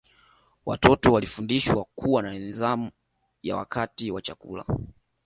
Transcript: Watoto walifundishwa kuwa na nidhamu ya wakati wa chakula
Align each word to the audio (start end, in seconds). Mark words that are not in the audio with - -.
Watoto 0.65 1.13
walifundishwa 1.13 1.85
kuwa 1.95 2.21
na 2.23 2.33
nidhamu 2.33 2.91
ya 3.43 3.55
wakati 3.55 4.11
wa 4.11 4.21
chakula 4.21 4.65